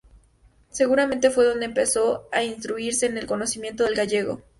Seguramente 0.71 1.29
fue 1.29 1.45
donde 1.45 1.67
empezó 1.67 2.27
a 2.31 2.41
instruirse 2.43 3.05
en 3.05 3.19
el 3.19 3.27
conocimiento 3.27 3.83
del 3.83 3.93
gallego. 3.93 4.41